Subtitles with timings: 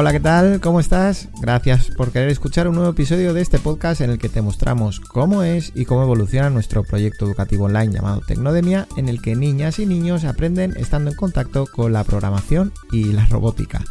[0.00, 0.60] Hola, ¿qué tal?
[0.62, 1.28] ¿Cómo estás?
[1.42, 4.98] Gracias por querer escuchar un nuevo episodio de este podcast en el que te mostramos
[4.98, 9.78] cómo es y cómo evoluciona nuestro proyecto educativo online llamado Tecnodemia, en el que niñas
[9.78, 13.84] y niños aprenden estando en contacto con la programación y la robótica.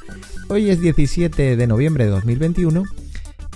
[0.47, 2.85] Hoy es 17 de noviembre de 2021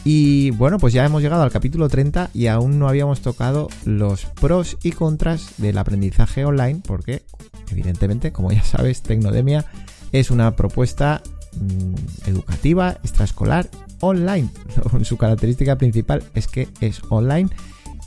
[0.03, 4.25] y bueno, pues ya hemos llegado al capítulo 30 y aún no habíamos tocado los
[4.25, 7.23] pros y contras del aprendizaje online porque
[7.71, 9.65] evidentemente, como ya sabes, Tecnodemia
[10.11, 11.23] es una propuesta
[11.59, 14.49] mm, educativa, extraescolar, online.
[15.03, 17.49] Su característica principal es que es online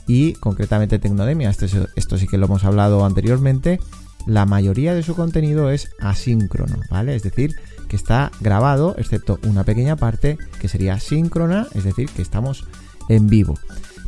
[0.07, 3.79] y concretamente Tecnodemia, esto, sí que lo hemos hablado anteriormente,
[4.25, 7.15] la mayoría de su contenido es asíncrono, ¿vale?
[7.15, 7.55] Es decir,
[7.89, 12.65] que está grabado, excepto una pequeña parte que sería síncrona, es decir, que estamos
[13.09, 13.55] en vivo.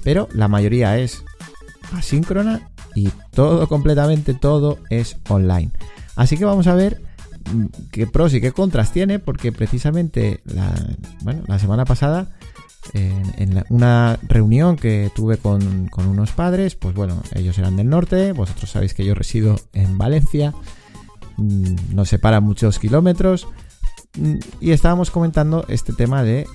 [0.04, 1.24] Pero la mayoría es
[1.94, 5.72] asíncrona y todo, completamente todo es online.
[6.16, 7.02] Así que vamos a ver
[7.92, 10.74] qué pros y qué contras tiene, porque precisamente la,
[11.22, 12.30] bueno, la semana pasada,
[12.94, 18.32] en, una reunión que tuve con, con, unos padres, pues bueno, ellos eran del norte,
[18.32, 20.54] vosotros sabéis que yo resido en Valencia,
[21.38, 23.48] mm, nos separa muchos kilómetros,
[24.18, 26.48] mm, y estábamos comentando este tema de,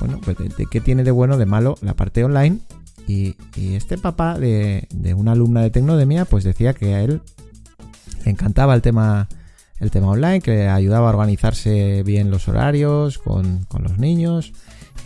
[0.00, 2.60] bueno, pues de, qué tiene de bueno, de malo la parte online.
[3.06, 7.20] Y, este papá de, de, una alumna de Tecnodemia, pues decía que a él
[8.24, 9.28] le encantaba el tema
[9.84, 14.52] el tema online, que ayudaba a organizarse bien los horarios con, los niños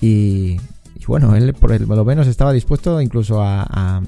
[0.00, 0.58] y,
[1.06, 4.02] bueno, él por lo menos estaba dispuesto incluso a,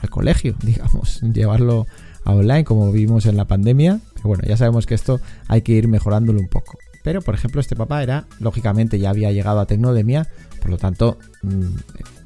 [0.00, 1.86] al colegio, digamos, llevarlo
[2.24, 4.00] a online como vimos en la pandemia.
[4.22, 6.78] Bueno, ya sabemos que esto hay que ir mejorándolo un poco.
[7.02, 10.28] Pero, por ejemplo, este papá era, lógicamente, ya había llegado a Tecnodemia,
[10.60, 11.76] por lo tanto, mm,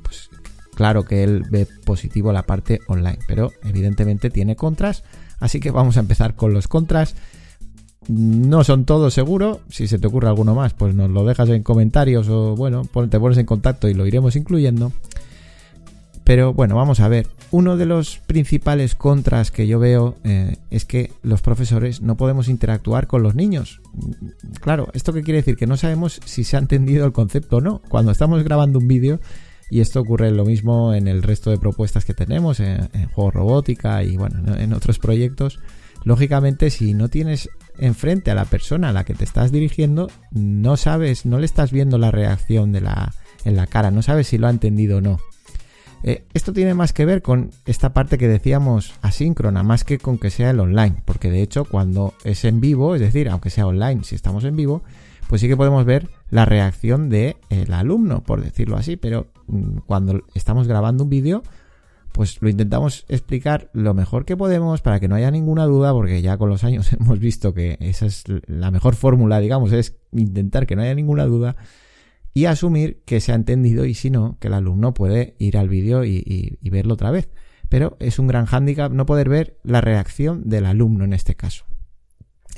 [0.02, 0.30] pues
[0.74, 5.04] claro que él ve positivo la parte online, pero evidentemente tiene contras
[5.40, 7.14] Así que vamos a empezar con los contras.
[8.08, 9.60] No son todos seguro.
[9.68, 13.20] Si se te ocurre alguno más, pues nos lo dejas en comentarios o bueno, te
[13.20, 14.92] pones en contacto y lo iremos incluyendo.
[16.24, 17.26] Pero bueno, vamos a ver.
[17.50, 22.48] Uno de los principales contras que yo veo eh, es que los profesores no podemos
[22.48, 23.80] interactuar con los niños.
[24.60, 25.56] Claro, ¿esto qué quiere decir?
[25.56, 27.82] Que no sabemos si se ha entendido el concepto o no.
[27.88, 29.20] Cuando estamos grabando un vídeo,
[29.70, 34.02] y esto ocurre lo mismo en el resto de propuestas que tenemos, en, juegos robótica
[34.02, 35.58] y bueno, en otros proyectos.
[36.04, 37.48] Lógicamente, si no tienes
[37.78, 41.72] enfrente a la persona a la que te estás dirigiendo, no sabes, no le estás
[41.72, 43.14] viendo la reacción de la,
[43.44, 45.18] en la cara, no sabes si lo ha entendido o no.
[46.06, 50.18] Eh, esto tiene más que ver con esta parte que decíamos asíncrona, más que con
[50.18, 53.66] que sea el online, porque de hecho cuando es en vivo, es decir, aunque sea
[53.66, 54.82] online, si estamos en vivo,
[55.28, 57.36] pues sí que podemos ver la reacción del
[57.72, 59.28] alumno, por decirlo así, pero
[59.86, 61.42] cuando estamos grabando un vídeo,
[62.12, 66.22] pues lo intentamos explicar lo mejor que podemos para que no haya ninguna duda, porque
[66.22, 70.66] ya con los años hemos visto que esa es la mejor fórmula, digamos, es intentar
[70.66, 71.56] que no haya ninguna duda
[72.32, 75.68] y asumir que se ha entendido y si no, que el alumno puede ir al
[75.68, 77.30] vídeo y, y verlo otra vez.
[77.68, 81.64] Pero es un gran hándicap no poder ver la reacción del alumno en este caso.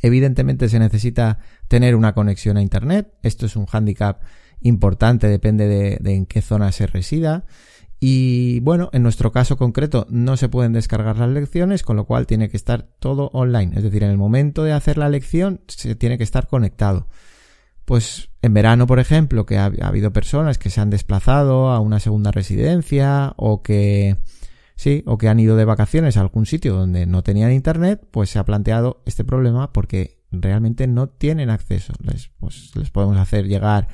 [0.02, 1.38] Evidentemente se necesita
[1.68, 3.14] tener una conexión a Internet.
[3.22, 4.22] Esto es un hándicap
[4.60, 7.44] importante, depende de, en qué zona se resida.
[7.98, 12.26] Y bueno, en nuestro caso concreto no se pueden descargar las lecciones, con lo cual
[12.26, 13.72] tiene que estar todo online.
[13.76, 17.08] Es decir, en el momento de hacer la lección se tiene que estar conectado.
[17.84, 22.00] Pues en verano, por ejemplo, que ha habido personas que se han desplazado a una
[22.00, 24.16] segunda residencia o que
[24.76, 28.28] Sí, o que han ido de vacaciones a algún sitio donde no tenían internet, pues
[28.28, 31.94] se ha planteado este problema porque realmente no tienen acceso.
[32.02, 33.88] Les, pues, les podemos hacer llegar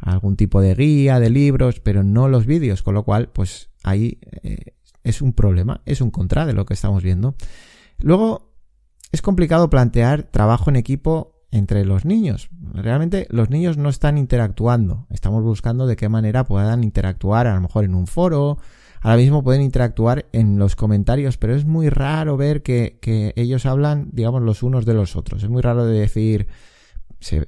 [0.00, 4.18] algún tipo de guía, de libros, pero no los vídeos, con lo cual, pues ahí
[4.42, 4.74] eh,
[5.04, 7.34] es un problema, es un contra de lo que estamos viendo.
[7.98, 8.52] Luego,
[9.12, 12.48] es complicado plantear trabajo en equipo entre los niños.
[12.72, 15.06] Realmente los niños no están interactuando.
[15.10, 18.58] Estamos buscando de qué manera puedan interactuar, a lo mejor en un foro,
[19.00, 24.10] ahora mismo pueden interactuar en los comentarios, pero es muy raro ver que, ellos hablan,
[24.12, 25.42] digamos, los unos de los otros.
[25.42, 26.46] Es muy raro de decir,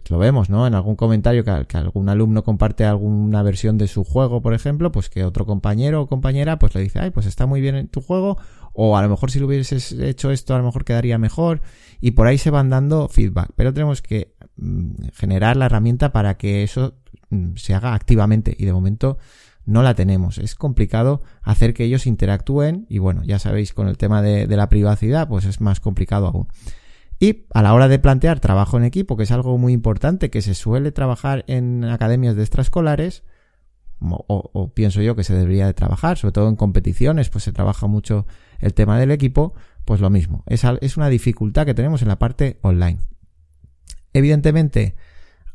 [0.08, 0.66] lo vemos, ¿no?
[0.66, 5.08] En algún comentario que, algún alumno comparte alguna versión de su juego, por ejemplo, pues
[5.08, 8.00] que otro compañero o compañera pues le dice, ay, pues está muy bien en tu
[8.00, 8.38] juego,
[8.72, 11.62] o a lo mejor si lo hubieses hecho esto, a lo mejor quedaría mejor,
[12.00, 13.50] y por ahí se van dando feedback.
[13.56, 16.94] Pero tenemos que mm, generar la herramienta para que eso
[17.30, 19.18] mm, se haga activamente, y de momento
[19.64, 20.38] no la tenemos.
[20.38, 24.68] Es complicado hacer que ellos interactúen y bueno, ya sabéis con el tema de, la
[24.68, 26.48] privacidad, pues es más complicado aún.
[27.22, 30.42] Y a la hora de plantear trabajo en equipo, que es algo muy importante que
[30.42, 33.22] se suele trabajar en academias de extraescolares,
[34.00, 37.86] o, pienso yo que se debería de trabajar, sobre todo en competiciones, pues se trabaja
[37.86, 38.26] mucho
[38.58, 39.54] el tema del equipo,
[39.84, 40.42] pues lo mismo.
[40.48, 42.98] Es, es una dificultad que tenemos en la parte online.
[44.12, 44.96] Evidentemente,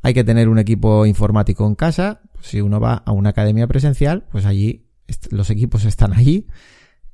[0.03, 2.21] hay que tener un equipo informático en casa.
[2.39, 4.87] Si uno va a una academia presencial, pues allí
[5.31, 6.47] los equipos están allí.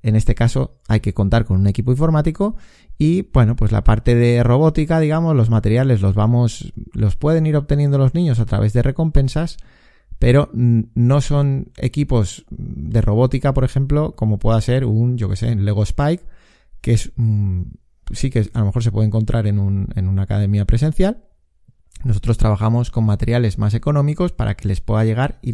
[0.04, 2.58] En este caso hay que contar con un equipo informático
[2.98, 7.56] y bueno, pues la parte de robótica, digamos, los materiales los vamos, los pueden ir
[7.56, 9.58] obteniendo los niños a través de recompensas,
[10.20, 15.56] pero no son equipos de robótica, por ejemplo, como pueda ser un, yo que sé,
[15.56, 16.26] Lego Spike,
[16.82, 17.14] que es,
[18.12, 21.24] sí que a lo mejor se puede encontrar en, un, en una academia presencial.
[22.04, 25.54] Nosotros trabajamos con materiales más económicos para que les pueda llegar y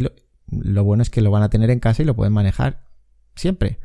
[0.50, 2.82] lo bueno es que lo van a tener en casa y lo pueden manejar
[3.36, 3.80] siempre.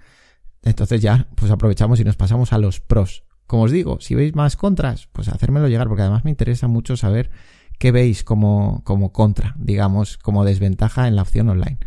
[0.64, 3.24] Entonces ya, pues aprovechamos y nos pasamos a los pros.
[3.46, 6.96] Como os digo, si veis más contras, pues hacérmelo llegar, porque además me interesa mucho
[6.96, 7.30] saber
[7.78, 11.78] qué veis como, como contra, digamos, como desventaja en la opción online.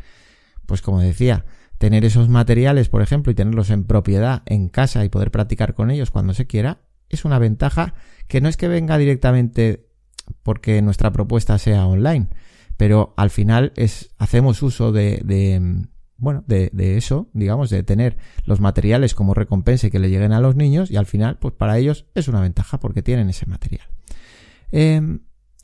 [0.67, 1.45] Pues como decía,
[1.79, 5.89] tener esos materiales, por ejemplo, y tenerlos en propiedad en casa y poder practicar con
[5.89, 7.95] ellos cuando se quiera, es una ventaja
[8.27, 9.87] que no es que venga directamente
[10.43, 12.27] porque nuestra propuesta sea online,
[12.75, 15.87] pero al final es, hacemos uso de, de
[16.17, 20.41] bueno, de, eso, digamos, de tener los materiales como recompensa y que le lleguen a
[20.41, 23.87] los niños y al final, pues para ellos es una ventaja porque tienen ese material.
[24.71, 25.19] Em,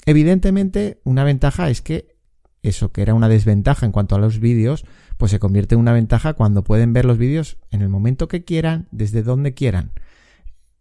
[0.05, 2.13] evidentemente, una ventaja es que
[2.61, 4.85] eso que era una desventaja en cuanto a los vídeos,
[5.17, 8.45] pues se convierte en una ventaja cuando pueden ver los vídeos en el momento que
[8.45, 9.91] quieran, desde donde quieran.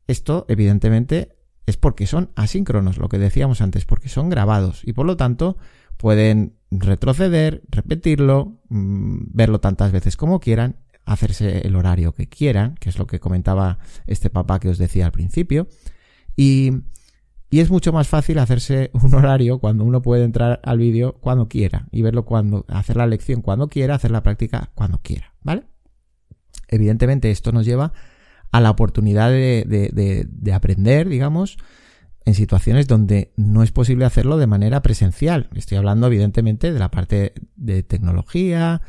[0.06, 1.36] Esto, evidentemente,
[1.66, 5.56] es porque son asíncronos, lo que decíamos antes, porque son grabados y por lo tanto
[6.02, 12.88] pueden retroceder, repetirlo, mm, verlo tantas veces como quieran, hacerse el horario que quieran, que
[12.88, 13.78] es lo que comentaba
[14.08, 15.68] este papá que os decía al principio,
[16.36, 16.72] y,
[17.50, 21.48] y es mucho más fácil hacerse un horario cuando uno puede entrar al vídeo cuando
[21.48, 25.66] quiera y verlo cuando, hacer la lección cuando quiera, hacer la práctica cuando quiera, ¿vale?
[26.66, 27.92] Evidentemente esto nos lleva
[28.50, 31.58] a la oportunidad de, de, de aprender, digamos,
[32.24, 35.48] en situaciones donde no es posible hacerlo de manera presencial.
[35.54, 38.80] Estoy hablando evidentemente de la parte de tecnología,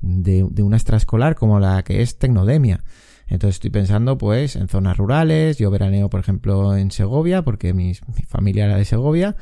[0.00, 2.82] de, una extraescolar como la que es Tecnodemia.
[3.28, 7.94] Entonces estoy pensando pues en zonas rurales, yo veraneo por ejemplo en Segovia porque mi,
[8.26, 9.36] familia era de Segovia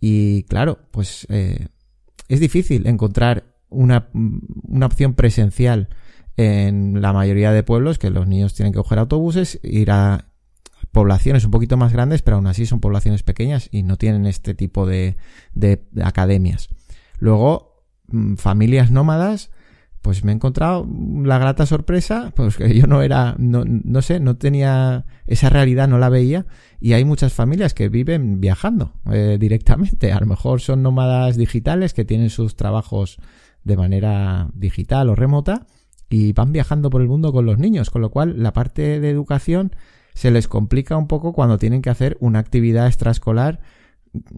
[0.00, 1.68] y claro, pues eh,
[2.28, 5.88] es difícil encontrar una, una opción presencial
[6.36, 10.31] en la mayoría de pueblos que los niños tienen que coger autobuses, ir a
[10.92, 14.54] poblaciones un poquito más grandes, pero aún así son poblaciones pequeñas y no tienen este
[14.54, 15.16] tipo de,
[15.54, 16.68] de, academias.
[17.18, 19.50] Luego, mm, familias nómadas,
[20.02, 20.86] pues me he encontrado
[21.24, 25.88] la grata sorpresa, pues que yo no era, no, no sé, no tenía esa realidad,
[25.88, 26.46] no la veía,
[26.80, 30.12] y hay muchas familias que viven viajando eh, directamente.
[30.12, 33.18] A lo mejor son nómadas digitales que tienen sus trabajos
[33.64, 35.66] de manera digital o remota
[36.10, 39.08] y van viajando por el mundo con los niños, con lo cual la parte de
[39.08, 39.72] educación
[40.14, 43.60] se les complica un poco cuando tienen que hacer una actividad extraescolar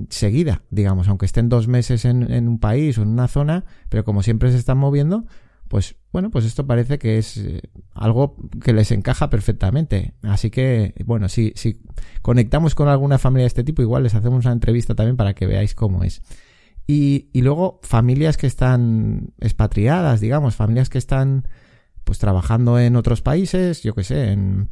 [0.09, 4.23] seguida, digamos, aunque estén dos meses en, un país o en una zona, pero como
[4.23, 5.27] siempre se están moviendo,
[5.69, 7.61] pues bueno, pues esto parece que es eh,
[7.93, 10.15] algo que les encaja perfectamente.
[10.23, 11.53] Así que, bueno, si,
[12.23, 15.47] conectamos con alguna familia de este tipo, igual les hacemos una entrevista también para que
[15.47, 16.23] veáis cómo es.
[16.87, 21.49] Y, y luego familias que están expatriadas, digamos, familias que están
[22.05, 24.69] pues trabajando en otros países, yo que sé, en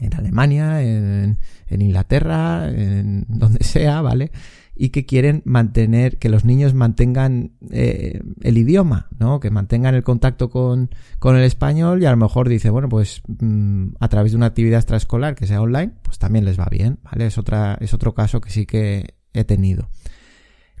[0.00, 1.38] en Alemania, en,
[1.68, 4.32] Inglaterra, en donde sea, ¿vale?
[4.74, 9.38] Y que quieren mantener, que los niños mantengan eh, el idioma, ¿no?
[9.38, 13.22] Que mantengan el contacto con, con, el español y a lo mejor dice, bueno, pues
[13.28, 16.98] mm, a través de una actividad extraescolar que sea online, pues también les va bien,
[17.02, 17.26] ¿vale?
[17.26, 19.90] Es, otra, es otro caso que sí que he tenido.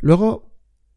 [0.00, 0.50] Luego,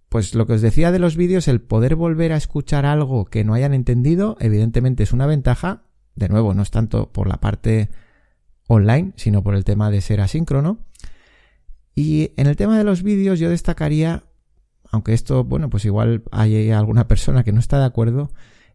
[0.10, 3.44] pues lo que os decía de los vídeos, el poder volver a escuchar algo que
[3.44, 5.84] no hayan entendido, evidentemente es una ventaja.
[6.16, 7.90] De nuevo, no es tanto por la parte
[8.68, 10.80] online, sino por el tema de ser asíncrono.
[11.96, 14.24] Y en el tema de los vídeos yo destacaría,
[14.92, 18.32] aunque esto, bueno, pues igual hay alguna persona que no está de acuerdo,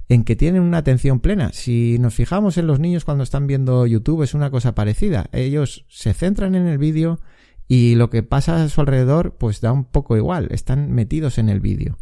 [0.08, 1.50] en que tienen una atención plena.
[1.52, 5.28] Si nos fijamos en los niños cuando están viendo YouTube es una cosa parecida.
[5.32, 7.20] Ellos se centran en el vídeo
[7.66, 11.50] y lo que pasa a su alrededor pues da un poco igual, están metidos en
[11.50, 11.98] el vídeo.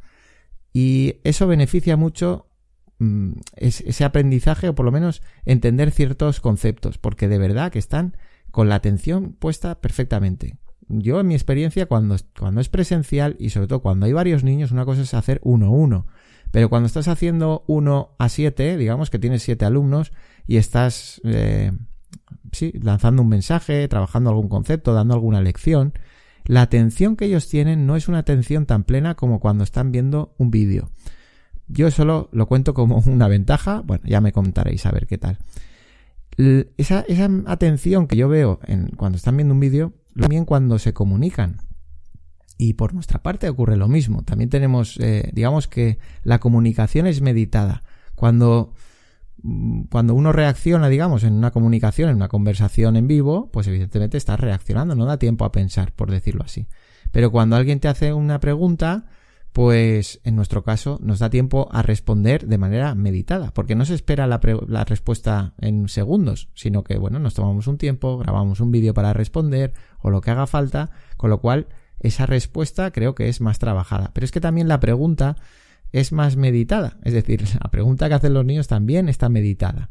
[0.73, 2.46] Y eso beneficia mucho
[2.99, 8.17] Mm, ese aprendizaje o por lo menos entender ciertos conceptos, porque de verdad que están
[8.51, 10.57] con la atención puesta perfectamente.
[10.89, 14.71] Yo en mi experiencia cuando, cuando es presencial y sobre todo cuando hay varios niños,
[14.71, 16.07] una cosa es hacer uno a uno,
[16.53, 20.13] pero cuando estás haciendo uno a siete, digamos que tienes siete alumnos
[20.47, 21.73] y estás, eh,
[22.53, 25.93] sí, lanzando un mensaje, trabajando algún concepto, dando alguna lección,
[26.47, 30.35] la atención que ellos tienen no es una atención tan plena como cuando están viendo
[30.39, 30.91] un vídeo.
[31.69, 33.83] Yo solo lo cuento como una ventaja.
[33.85, 35.39] Bueno, ya me contaréis a ver qué tal.
[36.77, 40.93] Esa, esa atención que yo veo en, cuando están viendo un vídeo, también cuando se
[40.93, 41.61] comunican.
[42.59, 44.23] Y por nuestra parte ocurre lo mismo.
[44.23, 47.83] También tenemos, eh, digamos que la comunicación es meditada.
[48.15, 48.73] Cuando,
[49.43, 54.17] mm, cuando uno reacciona, digamos, en una comunicación, en una conversación en vivo, pues evidentemente
[54.17, 56.67] estás reaccionando, no da tiempo a pensar, por decirlo así.
[57.13, 59.07] Pero cuando alguien te hace una pregunta,
[59.57, 63.95] pues en nuestro caso nos da tiempo a responder de manera meditada, porque no se
[63.95, 68.93] espera la, respuesta en segundos, sino que, bueno, nos tomamos un tiempo, grabamos un vídeo
[68.93, 69.73] para responder
[70.03, 71.69] o lo que haga falta, con lo cual
[72.01, 74.11] esa respuesta creo que es más trabajada.
[74.13, 75.37] Pero es que también la pregunta
[75.91, 79.89] es más meditada, es decir, la pregunta que hacen los niños también está meditada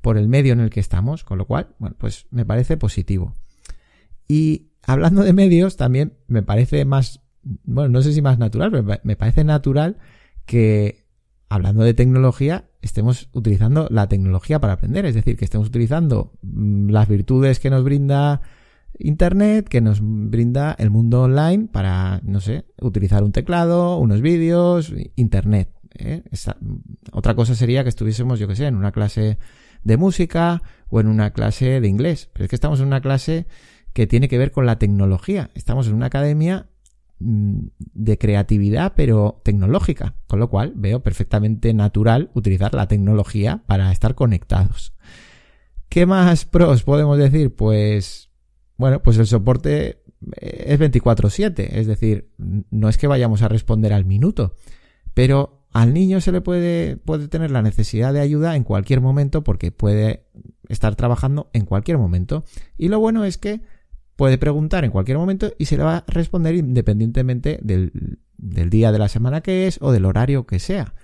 [0.00, 3.32] por el medio en el que estamos, con lo cual, bueno, pues me parece positivo.
[4.26, 7.23] Y hablando de medios, también me parece más
[7.64, 9.96] bueno, no sé si más natural, pero me parece natural
[10.46, 11.04] que,
[11.48, 16.90] hablando de tecnología, estemos utilizando la tecnología para aprender, es decir, que estemos utilizando mm,
[16.90, 18.40] las virtudes que nos brinda
[18.98, 24.92] Internet, que nos brinda el mundo online para, no sé, utilizar un teclado, unos vídeos,
[25.16, 25.70] Internet.
[25.96, 26.22] ¿eh?
[27.12, 29.38] otra cosa sería que estuviésemos, yo que sé, en una clase
[29.82, 33.46] de música o en una clase de inglés, pero es que estamos en una clase
[33.92, 35.50] que tiene que ver con la tecnología.
[35.54, 36.66] Estamos en una academia
[37.24, 44.14] de creatividad, pero tecnológica, con lo cual veo perfectamente natural utilizar la tecnología para estar
[44.14, 44.92] conectados.
[45.88, 47.54] ¿Qué más pros podemos decir?
[47.54, 48.30] Pues,
[48.76, 50.02] bueno, pues el soporte
[50.40, 54.54] es 24/7, es decir, no es que vayamos a responder al minuto,
[55.14, 59.42] pero al niño se le puede, puede tener la necesidad de ayuda en cualquier momento
[59.42, 60.26] porque puede
[60.68, 62.44] estar trabajando en cualquier momento.
[62.78, 63.62] Y lo bueno es que
[64.16, 68.98] puede preguntar en cualquier momento y se le va a responder independientemente del, día de
[68.98, 70.94] la semana que es o del horario que sea.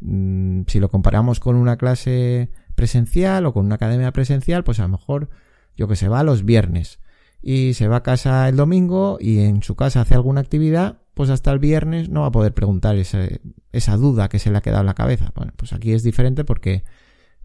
[0.00, 4.82] Mm, si lo comparamos con una clase presencial o con una academia presencial, pues a
[4.82, 5.30] lo mejor,
[5.76, 6.98] yo que se va los viernes
[7.42, 11.30] y se va a casa el domingo y en su casa hace alguna actividad, pues
[11.30, 13.26] hasta el viernes no va a poder preguntar esa,
[13.72, 15.32] esa duda que se le ha quedado en la cabeza.
[15.34, 16.84] Bueno, pues aquí es diferente porque,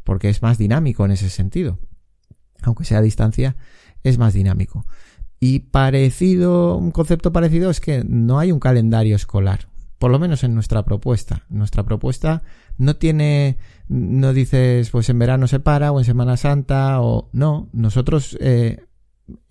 [0.04, 1.80] porque es más dinámico en ese sentido.
[2.62, 3.56] Aunque sea a distancia,
[4.06, 4.86] es más dinámico.
[5.40, 9.68] Y parecido, un concepto parecido es que no hay un calendario escolar,
[10.00, 11.44] por lo menos en nuestra propuesta.
[11.50, 12.44] Nuestra propuesta
[12.78, 13.58] no tiene,
[13.88, 17.68] no dices, pues en verano se para o en Semana Santa o no.
[17.74, 18.86] Nosotros eh,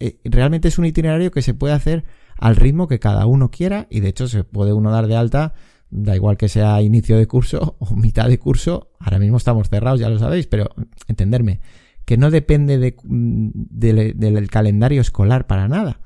[0.00, 2.04] eh, realmente es un itinerario que se puede hacer
[2.38, 5.54] al ritmo que cada uno quiera y de hecho se puede uno dar de alta,
[5.90, 8.92] da igual que sea inicio de curso o mitad de curso.
[9.00, 10.70] Ahora mismo estamos cerrados, ya lo sabéis, pero
[11.08, 11.61] entenderme
[12.04, 16.00] que no depende de, mm, del calendario escolar para nada.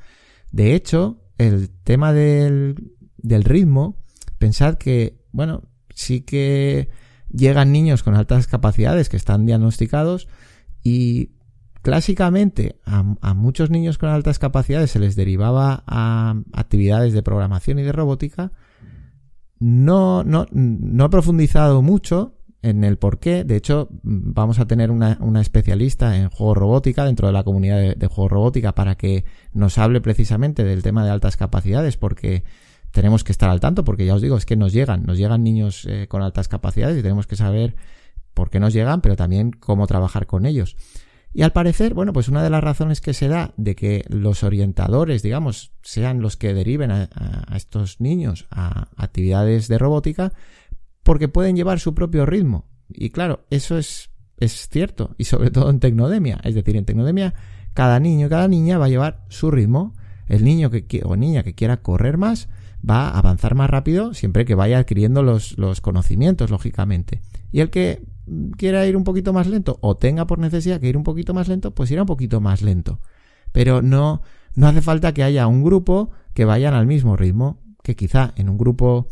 [0.53, 3.97] De hecho, el tema del, ritmo,
[4.39, 5.63] pensad que, bueno,
[5.95, 6.89] sí que
[7.31, 10.29] llegan niños con altas capacidades que están diagnosticados
[10.83, 11.33] y
[11.83, 17.79] clásicamente a, a, muchos niños con altas capacidades se les derivaba a actividades de programación
[17.79, 18.53] y de robótica.
[19.61, 23.45] No, no, no he profundizado mucho, en el por qué.
[23.45, 28.07] De hecho, vamos a tener una, especialista en juego robótica dentro de la comunidad de,
[28.07, 32.45] juego robótica para que nos hable precisamente del tema de altas capacidades, porque
[32.91, 35.45] tenemos que estar al tanto, porque ya os digo, es que nos llegan, nos llegan
[35.45, 37.77] niños eh, con altas capacidades y tenemos que saber
[38.35, 40.77] por qué nos llegan, pero también cómo trabajar con ellos.
[41.35, 44.43] Y al parecer, bueno, pues una de las razones que se da de que los
[44.43, 47.11] orientadores, digamos, sean los que deriven a
[47.55, 50.33] estos niños a actividades de robótica,
[51.09, 52.67] porque pueden llevar su propio ritmo.
[52.91, 56.39] Y claro, eso es, es cierto, y sobre todo en Tecnodemia.
[56.45, 57.33] Es decir, en Tecnodemia,
[57.73, 59.95] cada niño y cada niña va a llevar su ritmo.
[60.27, 62.51] El niño que, o niña que quiera correr más
[62.87, 67.23] va a avanzar más rápido siempre que vaya adquiriendo los, los conocimientos, lógicamente.
[67.53, 68.03] Y el que
[68.59, 71.49] quiera ir un poquito más lento o tenga por necesidad que ir un poquito más
[71.49, 73.01] lento, pues irá un poquito más lento.
[73.53, 74.21] Pero no,
[74.57, 78.51] no hace falta que haya un grupo que vayan al mismo ritmo, que quizá en
[78.51, 79.09] un grupo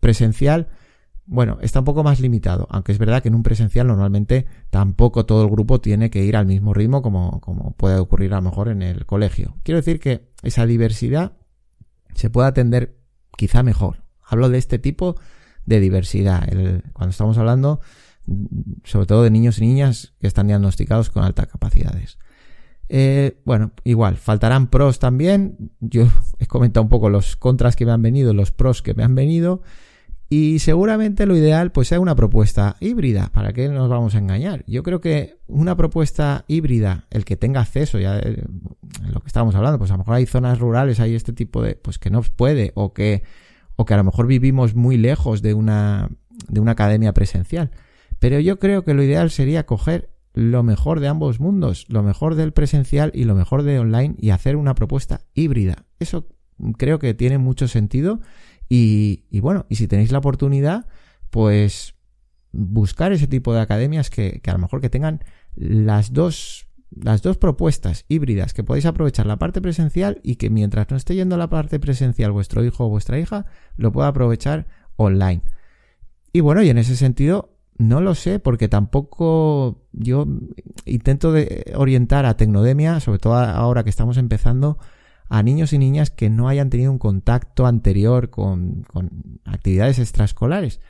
[0.00, 0.68] presencial,
[1.26, 5.26] bueno, está un poco más limitado, aunque es verdad que en un presencial normalmente tampoco
[5.26, 8.42] todo el grupo tiene que ir al mismo ritmo como, como puede ocurrir a lo
[8.42, 9.56] mejor en el colegio.
[9.64, 11.32] Quiero decir que esa diversidad
[12.14, 12.96] se puede atender
[13.36, 14.04] quizá mejor.
[14.22, 15.16] Hablo de este tipo
[15.64, 16.48] de diversidad,
[16.92, 17.80] cuando estamos hablando
[18.26, 18.44] mm,
[18.84, 22.18] sobre todo de niños y niñas que están diagnosticados con altas capacidades.
[22.88, 25.72] Eh, bueno, igual, faltarán pros también.
[25.80, 26.06] Yo
[26.38, 29.14] he comentado un poco los contras que me han venido, los pros que me han
[29.14, 29.62] venido.
[30.28, 33.30] Y seguramente lo ideal pues sea una propuesta híbrida.
[33.32, 34.64] ¿Para qué nos vamos a engañar?
[34.66, 38.48] Yo creo que una propuesta híbrida, el que tenga acceso, ya en
[39.12, 41.76] lo que estábamos hablando, pues a lo mejor hay zonas rurales, hay este tipo de,
[41.76, 43.22] pues que no puede, o que,
[43.76, 46.10] o que a lo mejor vivimos muy lejos de una,
[46.48, 47.70] de una academia presencial.
[48.18, 52.34] Pero yo creo que lo ideal sería coger lo mejor de ambos mundos, lo mejor
[52.34, 55.86] del presencial y lo mejor de online y hacer una propuesta híbrida.
[55.98, 56.28] Eso
[56.76, 58.20] creo que tiene mucho sentido
[58.68, 60.88] y, bueno, y si tenéis la oportunidad,
[61.30, 61.94] pues
[62.52, 65.24] buscar ese tipo de academias que, que a lo mejor que tengan
[65.54, 70.90] las dos las dos propuestas híbridas que podéis aprovechar la parte presencial y que mientras
[70.90, 74.66] no esté yendo a la parte presencial vuestro hijo o vuestra hija lo pueda aprovechar
[74.96, 75.42] online.
[76.32, 80.26] Y bueno, y en ese sentido no lo sé porque tampoco yo
[80.84, 84.78] intento de orientar a Tecnodemia, sobre todo ahora que estamos empezando,
[85.28, 90.80] a niños y niñas que no hayan tenido un contacto anterior con, con actividades extraescolares.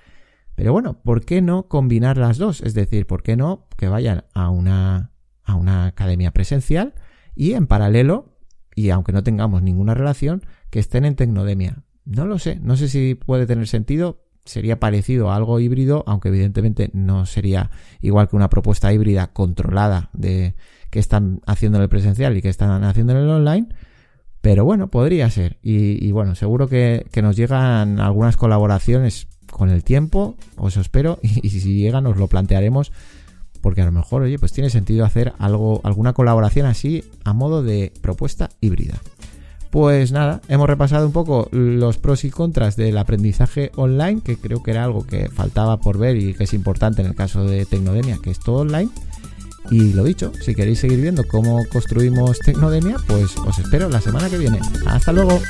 [0.55, 2.61] Pero bueno, ¿por qué no combinar las dos?
[2.61, 5.13] Es decir, ¿por qué no que vayan a una
[5.47, 6.95] a una academia presencial
[7.35, 8.37] y en paralelo,
[8.75, 11.85] y aunque no tengamos ninguna relación, que estén en Tecnodemia.
[12.05, 16.29] No lo sé, no sé si puede tener sentido, sería parecido a algo híbrido, aunque
[16.29, 20.55] evidentemente no sería igual que una propuesta híbrida controlada de
[20.91, 23.69] que están haciendo en el presencial y que están haciendo en el online.
[24.41, 25.59] Pero bueno, podría ser.
[25.63, 31.51] Y, bueno, seguro que, nos llegan algunas colaboraciones con el tiempo, os espero, y, y
[31.51, 32.93] si llegan os lo plantearemos
[33.67, 37.65] porque a lo mejor, oye, pues tiene sentido hacer algo, alguna colaboración así a modo
[37.65, 38.95] de propuesta híbrida.
[39.77, 44.63] Pues nada, hemos repasado un poco los pros y contras del aprendizaje online, que creo
[44.63, 47.67] que era algo que faltaba por ver y que es importante en el caso de
[47.67, 48.89] Tecnodemia, que es todo online.
[49.71, 54.31] Y lo dicho, si queréis seguir viendo cómo construimos Tecnodemia, pues os espero la semana
[54.31, 54.61] que viene.
[54.87, 55.43] Hasta luego.